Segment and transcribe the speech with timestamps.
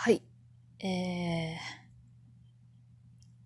[0.00, 0.22] はい。
[0.78, 1.58] えー、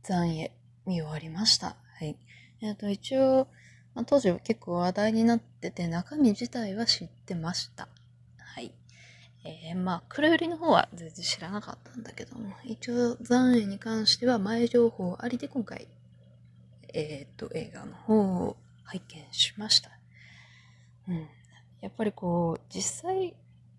[0.02, 0.52] 残影
[0.84, 1.76] 見終わりました。
[1.98, 2.18] はい。
[2.60, 3.48] えっ、ー、と、一応、
[3.94, 7.88] まあ、当時は結構話題になってて、中身自体は知ってました。
[8.36, 8.74] はい。
[9.44, 15.88] えー、まあ、黒寄りの方は全然知らなかったんだけども、一応、残影に関しては前情報ありで今回、
[16.92, 19.90] えっ、ー、と、映画の方を拝見しました。
[21.08, 21.28] うん。
[21.80, 23.34] やっぱりこう、実際、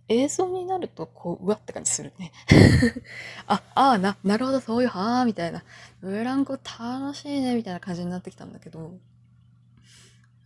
[0.10, 2.32] 映像になると、こう、うわって感じするね。
[3.48, 5.64] あ、ああ、な、なるほど、そういう、はあ、みたいな。
[6.02, 8.98] ブランコ楽しいね、みたいな感じになってきたんだけど、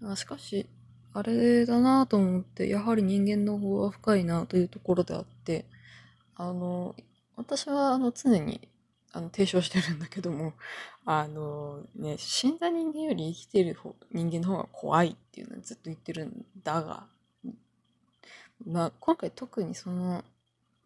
[0.04, 0.68] あしかし、
[1.14, 5.66] あれだなと思って、やはり人間の方は深いなというところであって、
[6.36, 6.96] あの、
[7.36, 8.68] 私は、あの、常に、
[9.12, 10.54] あの、提唱してるんだけども、
[11.06, 17.08] あの、ね、死んだ人間より生きてる方、人間の方が怖いっていうのはずっと言ってるんだが、
[18.66, 20.24] まあ、今回特にその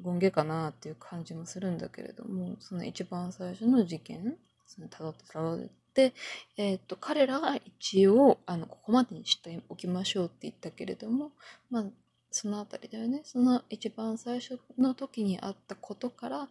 [0.03, 5.59] 権下かなっていう感じもするんだけれどもその一番最初の事件そのたどってたどっ
[5.93, 6.13] て、
[6.57, 11.31] えーと、彼らが一応あのここまでにしておきましょうって言ったけれども、
[11.69, 11.85] まあ、
[12.31, 13.21] その辺りだよね。
[13.25, 16.47] その一番最初の時にあったことから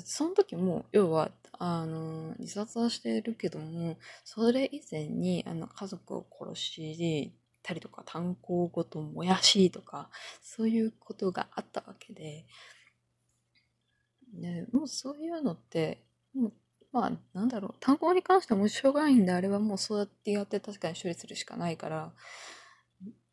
[0.00, 10.08] その時も要はあの自殺はしているけどもそれ以前にあの家族を殺したりとか炭鉱ごともやしとか
[10.42, 12.44] そういうことがあったわけで、
[14.34, 16.02] ね、もうそういうのって
[16.34, 16.52] もう
[16.92, 22.12] まあなんだろう炭鉱に関してはもうしょうがないんであればもうそうやってやって確かに処理するしかないから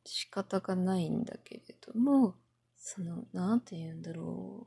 [0.05, 2.35] 仕方がないんだけれども
[2.77, 4.65] その何て言うんだろ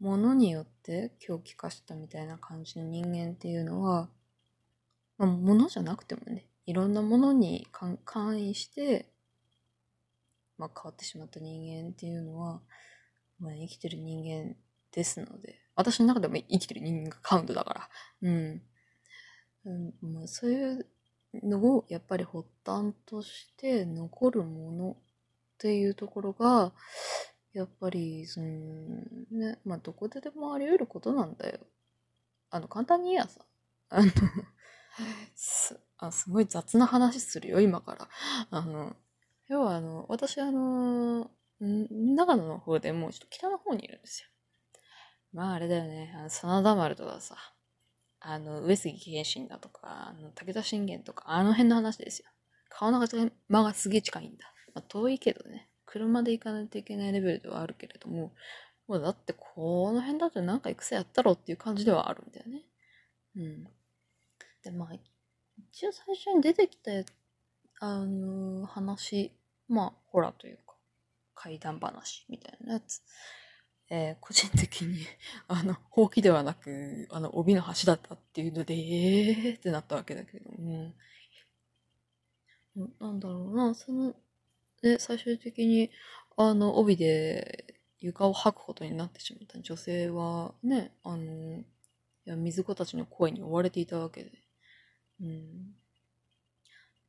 [0.00, 4.08] うものによって狂気化したみたいな感じの人間っていうのは
[5.18, 7.98] まあ、ものじゃなくてもねいろんなものに関
[8.46, 9.08] 意して、
[10.58, 12.60] まあ、変わってしまった人間っていうのは、
[13.40, 14.54] まあ、生きてる人間
[14.92, 17.88] ですので、私の中でも生きてる人間がカウントだから、
[18.20, 18.62] うん。
[19.64, 20.86] うんまあ、そういう
[21.42, 24.96] のをやっぱり発端として残るものっ
[25.56, 26.74] ていうところが、
[27.54, 28.46] やっぱり、その、
[29.30, 31.60] ね、まあ、どこででもあり得ることなんだよ。
[32.50, 33.40] あの、簡単に言えばさ、
[33.88, 34.10] あ の
[35.34, 38.08] す、あ、すごい雑な話するよ、今から。
[38.50, 38.96] あの、
[39.48, 44.28] 要はあの、私あの、長野の方でもうちょっと北の方にいるんですよ。
[45.32, 47.36] まああれだよね、あの真田丸とかさ、
[48.20, 52.28] あの、上杉謙信だとか、あの武田信玄とか、あの辺の話ですよ。
[52.70, 54.52] 顔の間がすげえ近いんだ。
[54.74, 58.32] まあ、遠いけどね、車で行かないといけないレベルではあるけれども、
[58.86, 62.62] もうだってこの辺だとなんか戦やったろっていう感じではあるんだよね。
[63.36, 63.68] うん。
[64.62, 64.94] で、まあ、
[65.72, 66.90] 一応最初に出てきた、
[67.80, 69.32] あの、話、
[69.68, 70.74] まあ、ホラーというか、
[71.34, 73.02] 怪談話みたいなやつ。
[73.90, 74.98] えー、個人的に
[75.48, 80.92] あの、ほうきではなく、あの、帯の端だったっていうので、えーってなったわけだけども、
[83.00, 84.14] なんだろうな、その、
[84.82, 85.90] で、最終的に、
[86.36, 91.64] あの、帯で床を吐くことになってしまった女性は、ね、あの、い
[92.26, 94.30] や水子たちの声に追われていたわけで、
[95.20, 95.74] うん。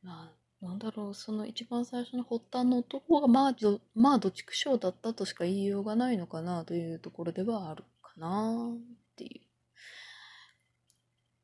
[0.01, 3.55] まあ、なんだろう、その一番最初の発端の男が、まあ、
[3.95, 9.49] まあ、ど畜生だったとしか言いようがないのかなというところではあるかなっていう。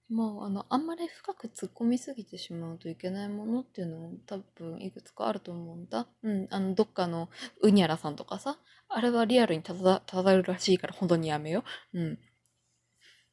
[0.08, 6.08] まあ、あの、あんまり深く突っ込みすぎてしまうといけないものっていうのも多分いくつかあると思うんだ。
[6.22, 7.30] うん、あの、どっかの
[7.62, 12.00] ウニャラさんとかさ、あれはリアルにただ、ただるらしいから本当にやめよう。
[12.00, 12.20] うん。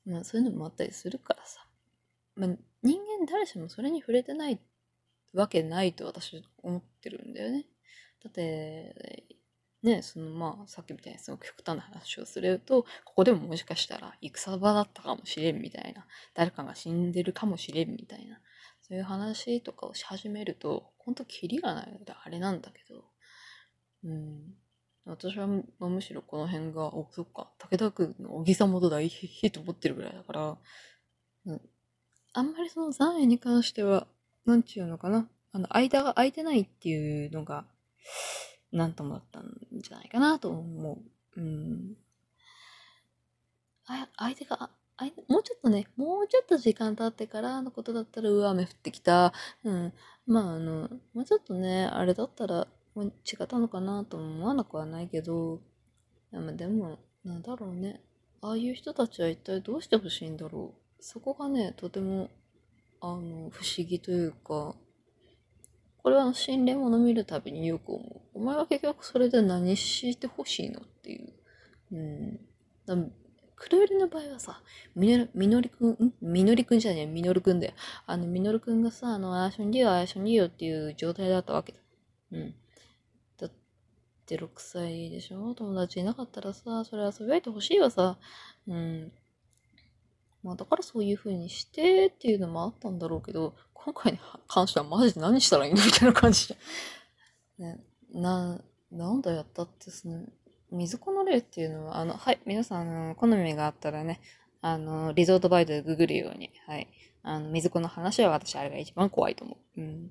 [0.07, 1.67] まあ、そういうのもあったりするからさ。
[2.37, 2.51] まあ、
[2.83, 4.61] 人間誰しもそれに触れてない
[5.33, 7.67] わけないと私思ってるんだよね。
[8.23, 9.25] だって、
[9.83, 18.41] ね、そのまあさっきみたいにすごく極端な話をすると、ここでももしかしたら戦場だったかもしれんみたいな、誰かが死んでるかもしれんみたいな、
[18.81, 23.05] そういう話とかをし始めると、ほんとキリがないのであれなんだけど、
[24.05, 24.55] うん。
[25.05, 30.59] 私はむしろこの辺が、お、そっか、武田君の小木さんもと大ヒット持ってるぐらいだから、
[31.47, 31.61] うん、
[32.35, 34.07] あんまりその残影に関しては、
[34.47, 35.29] なんちゅうのかな。
[35.53, 37.67] あの、間が空いてないっていうのが、
[38.73, 40.99] なんともだったんじゃないかなと思
[41.37, 41.41] う。
[41.41, 41.97] うん。
[43.87, 49.33] あ、相手が、あもうちょっとね、もうちょっと時間経ってからのことだったら、うわ、雨降ってきた。
[49.65, 49.93] うん。
[50.27, 55.61] まあ、あの、もうちょっとね、あれだったら、もう違ったのかなと思わなくはないけど、
[56.33, 58.01] でも、でもなんだろうね。
[58.41, 60.82] ああいう人たちは一体どうしてほしいんだろう。
[61.03, 62.31] そこがね、とても、
[63.01, 64.77] あの、不思議というか、
[66.03, 68.39] これは心霊物見るたびによく思う。
[68.39, 71.33] お前は結局それで何してほしいのっていう。
[71.93, 72.41] うん。
[72.87, 72.97] だ
[73.57, 74.63] 黒百合の場合はさ、
[74.95, 76.13] みのみのりくん、ん？
[76.21, 77.73] みのりくんじゃねえ、みのるくんだよ。
[78.07, 81.79] あの、みのるくんがさ、あの、あやしょんりよ、あやしょんりよっていう状態だったわけだ。
[82.33, 82.55] うん。
[83.39, 83.51] だっ
[84.27, 85.55] て6歳でしょ？
[85.55, 88.19] 友達いなかったらさ、それ遊び相手欲しいわさ。
[88.69, 89.13] うん。
[90.43, 94.19] まあ、だからそういう風にしてっていうのもあったんだろうけど、今回に
[94.49, 96.57] 関してはマジで何したらいいのみたいな感じで。
[97.59, 97.81] ね、
[98.13, 98.61] な、
[98.91, 100.27] なんだやったってその、
[100.71, 104.21] 水子の例っていうのは、あの、はい、皆さん、あの、好みがあったらね、
[104.61, 106.89] あの、リゾートバイトでググるように、はい。
[107.23, 109.81] あの、水子の話は私、あれが一番怖いと思う。
[109.81, 110.11] うん。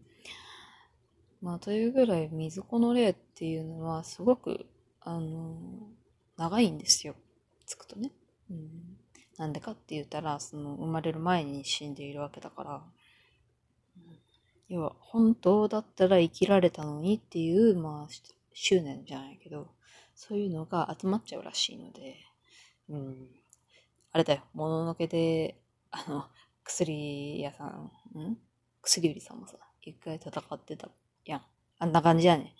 [1.41, 4.65] まあ、というぐらい、水子の例っていうのは、すごく、
[5.01, 5.89] あの、
[6.37, 7.15] 長いんですよ。
[7.65, 8.11] つくとね。
[8.49, 8.97] うん。
[9.37, 12.81] なんでかって言ったら、その、生まれる前に死んでいるわけだから、
[14.69, 18.13] 要は、本当だったら生きられたのにっていう、まあ、
[18.53, 19.69] 執念じゃないけど、
[20.15, 22.17] そういうのが集まっちゃうらしいので、
[22.89, 23.27] うん。
[24.13, 25.57] あれだよ、もののけで、
[25.91, 26.25] あの、
[26.63, 28.37] 薬屋さん、ん？
[28.81, 30.89] 薬売りさんもさ、一回戦ってた
[31.25, 31.41] やん。
[31.79, 32.55] あんな感じやね。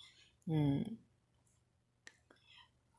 [0.48, 0.98] うん。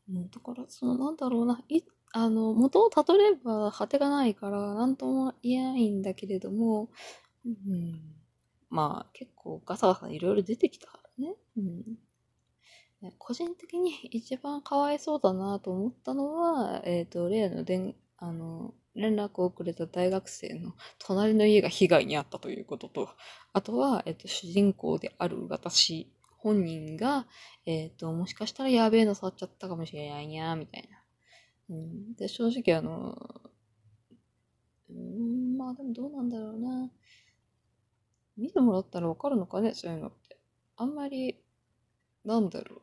[0.10, 1.82] だから、その、なんだろうな、い、
[2.14, 6.90] あの、元をたどれば果てがないから、なんとも言えないんだけれども、
[7.46, 8.00] うん。
[8.70, 11.36] まあ、結構ガサガサいろいろ出てきたからね。
[11.58, 11.84] うん。
[13.18, 23.10] 個人的に一番かわいそうだなと思ったのは、えっ、ー、と、例のであの、連絡をくれた大学生の隣の家が被害に遭ったということと、
[23.52, 27.26] あとは、えっ、ー、と、主人公である私本人が、
[27.66, 31.03] えっ、ー、と、もしかしたらやべえの触っちゃったかもしれないにゃみたいな。
[31.70, 33.18] うん、で、正直あの、
[34.90, 36.92] うん、まあでもどうなんだろうな。
[38.38, 40.38] 見てもらったらわかるのかね、そういうのって。
[40.76, 41.40] あんまり、
[42.26, 42.82] なんだろう。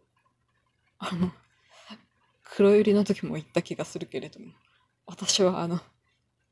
[0.99, 1.32] あの、
[2.43, 4.53] 黒百合の時も言った気がするけれども、
[5.06, 5.81] 私はあの、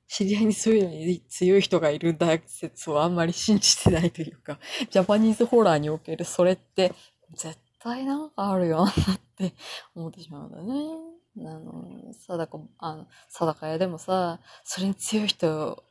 [0.09, 4.59] 知り合いにそういうのに強い人がいる大説をあんまり信じてないというか、
[4.91, 6.93] ジャパニーズホラーにおけるそれって
[7.35, 8.95] 絶対なんかあるよなっ
[9.37, 9.55] て
[9.95, 11.18] 思ってしまうんだね。
[11.47, 15.83] あの、貞子、あの、貞子屋でもさ、それに強い人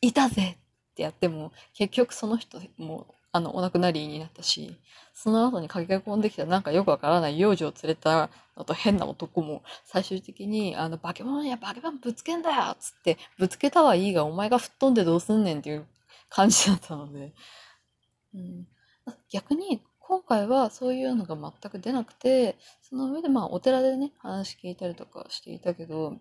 [0.00, 0.58] いたぜ
[0.92, 3.06] ってやっても、結局その人も
[3.36, 4.76] あの、お亡くなりになったし、
[5.12, 15.84] その後に駆け込んできたなんかよくわからない幼女を連れたのと変な男も、最終的に、あの、化け物や化け物ぶつけんだよつって、ぶつけたはいいが、お前が吹っ飛んでどうすんねんっていう
[16.28, 17.34] 感じだったので、
[18.36, 18.68] うん、
[19.28, 26.18] 逆に、今回はそういうのが全く出なくて、その上でまあお寺でね、話聞いたりとかしていたけど、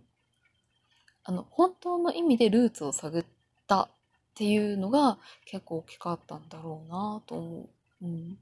[1.25, 3.25] あの、本当の意味でルーツを探っ
[3.67, 3.89] たっ
[4.35, 7.69] ていうのが結構大きかったんだろうなと思
[8.01, 8.05] う。
[8.05, 8.37] うん。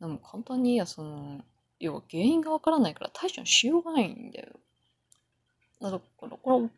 [0.00, 1.40] でも簡単に言えばその、
[1.80, 4.48] 要は原因がわからないから対処しようがないんだよ。
[5.80, 6.70] だから、この、こ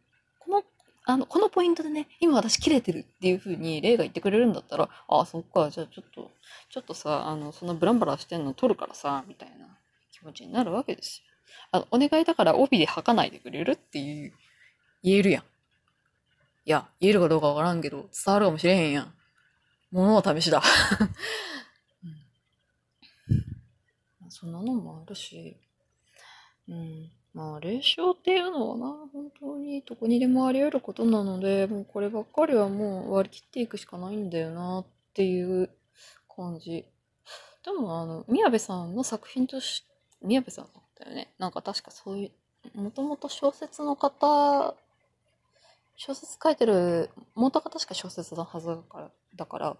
[0.51, 0.63] の、
[1.11, 6.31] あの、このポイントでね、今私切れてるっていう風に霊が言ってくれるんだったら、ああ、そっか、じゃあちょっと、
[6.71, 9.67] ちょっとさ、あの、そんなブランバラしてんの取るからさ、みたいな
[10.13, 11.31] 気持ちになるわけですよ。
[11.73, 14.33] あの、お願いだから帯で吐かないでくれるっていう、
[15.03, 15.43] 言えるやん。
[15.43, 15.47] い
[16.71, 19.15] や、言えるかどうかわからんけど、伝わるかもしれへんやん。
[19.91, 20.63] 物は試しだ。
[24.23, 25.57] うん、そんなのもあるし、
[26.69, 27.11] うん。
[27.33, 35.71] まあ、霊障っていうのはな、本当にどこにでもあり得ることなので、もうこればっかりはもう割り切っていくしかないんだよなっていう
[36.35, 36.85] 感じ。
[37.65, 39.85] でも、あの、宮部さんの作品とし、
[40.23, 41.33] 宮部さんだったよね。
[41.39, 42.33] なんか確かそうい
[42.75, 44.75] う、もともと小説の方
[46.03, 49.77] 小説書いてる、元が確か小説のはずだから、だから、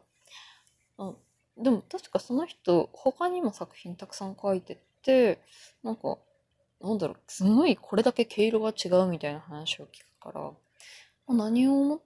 [0.99, 1.13] あ
[1.57, 5.41] でも確かその人、他にも作品たくさん書いてて、
[5.83, 6.19] なんか、
[6.81, 10.51] なんだろう、すごいこれだけ毛色が違うみたいな話を聞くから、
[11.35, 12.01] 何を思っ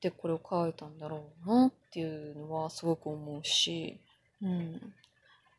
[0.00, 4.00] てこれを書いたんだろうなっていうのはすごく思うし、
[4.42, 4.94] うん。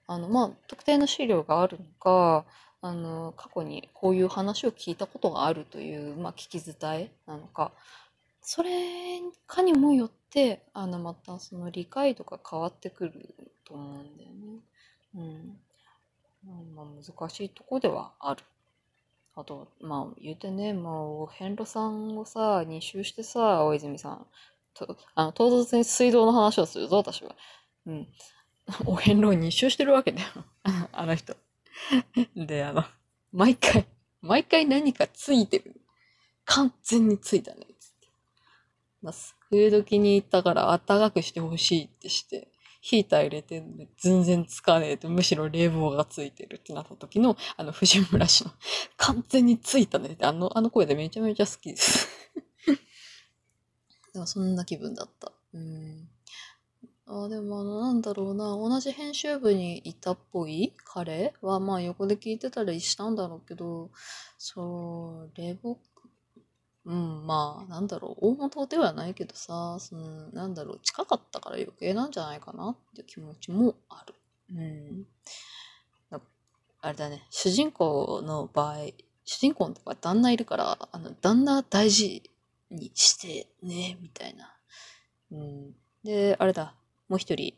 [0.08, 2.46] あの、まあ、特定の資料があるのか、
[2.82, 7.72] あの、過去にこういう話を聞いたことがあるという、まあ、聞き伝えなのか、
[8.42, 13.34] それかにもよって、あの、またその理解度が変わってくる
[13.64, 14.60] と思うんだよね。
[15.16, 15.58] うん。
[16.46, 18.44] まあ、難しいとこではある。
[19.36, 24.28] あと、まあ、言うてね、まあ、お遍路さんをさ、2周してさ、大泉さん。
[24.74, 27.36] とあの唐突に水道の話をするぞ、私は。
[27.86, 28.08] うん。
[28.86, 30.28] お遍路を2周してるわけだよ。
[30.92, 31.36] あの人。
[32.36, 32.84] で、あの、
[33.32, 33.88] 毎回、
[34.22, 35.82] 毎回何かついてる。
[36.46, 37.66] 完全についたね。
[37.80, 38.08] つって。
[39.02, 39.14] まあ、
[39.50, 42.53] 冬時に行ったから暖かくしてほしいってして、
[42.86, 48.52] ヒーター入れてんで全然つかねえと、むしろ冷房がついてるってなった時の、あの、藤村氏の、
[48.98, 52.10] 完全についたねって、あの、あの声でめちゃめちゃ好きです。
[54.14, 55.32] でもそんな気分だった。
[55.54, 56.10] うん。
[57.06, 60.74] あ、でもあの、なんだろうな、同じ編集部にいたっぽい？
[60.84, 63.92] 彼は、まあ横で聞いてたりしたんだろうけど、
[64.38, 65.80] それ僕、
[66.86, 74.16] うん、まあ、なんだろう、大元ではないけどさ、その、なんだろう、近かったから余計なんじゃないかなっていう気持ちもある。
[74.52, 75.06] うん。
[76.10, 76.22] な
[76.82, 78.78] あれだね、主人公の場合、
[79.26, 82.30] 主人公のとか旦那いるから、あの、旦那大事
[82.70, 84.54] にしてね、みたいな。
[85.32, 85.76] うん。
[86.04, 86.76] で、あれだ、
[87.10, 87.54] もう一人、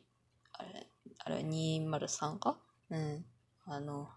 [0.53, 0.87] あれ、
[1.19, 2.57] あれ、203か？
[2.91, 3.25] うん。
[3.65, 4.09] あの、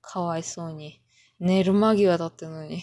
[0.00, 1.00] かわいそうに、
[1.40, 2.82] 寝る間際だったのに、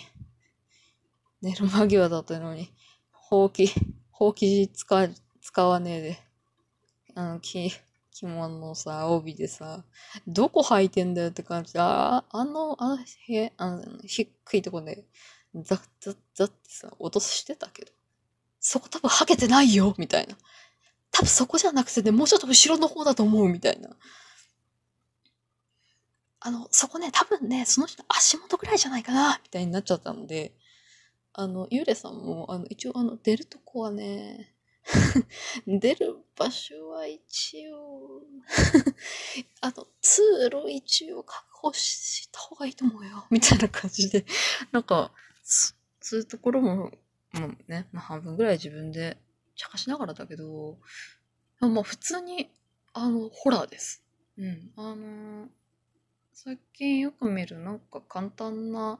[1.41, 2.69] 寝る間際だったのに、
[3.11, 3.71] ほうき、
[4.11, 5.09] ほうき使、
[5.41, 6.19] 使わねえで、
[7.15, 7.71] あの、き、
[8.11, 9.85] 着物のさ、帯でさ、
[10.27, 12.97] どこ履いてんだよって感じで、あ、あの、あの、
[13.29, 15.05] へ、あの、低いとこで、
[15.55, 17.91] ザッザッザッってさ、落としてたけど、
[18.59, 20.35] そこ多分履けてないよみたいな。
[21.11, 23.89] 多分そこじゃなくてね、もうちょっと後ろの方だと思うみたいな。
[26.41, 30.53] あの、そこね、多分ね、その人の足元ぐらいじゃないかなみたいになっちゃったので、
[31.39, 34.53] あの、ゆうれさんも、あの、一応、あの、出るとこはね、
[35.65, 38.23] 出る場所は一応、
[39.61, 44.25] あの、通路一応確保した方がいいと思うよ、みたいな感じで、
[44.73, 45.13] なんか、
[46.01, 46.91] そういうところも、も
[47.47, 49.17] うね、まあ、半分ぐらい自分で
[49.55, 50.77] 茶化しながらだけど、
[51.61, 52.49] まあ普通に、
[52.91, 54.03] あの、ホラーです。
[54.37, 54.73] うん。
[54.75, 55.47] あの、
[56.33, 58.99] 最近よく見るなんか簡単な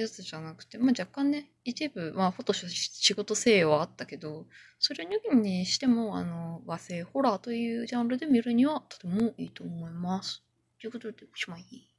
[0.00, 4.46] やつじゃなくて、まあ若干ね、一部、まあフォトショ仕事性はあったけど、
[4.78, 10.42] それにしても、あの、和製ホラーというジャンルで見るにはとてもいいと思います。
[10.80, 11.95] ということで、おしまい。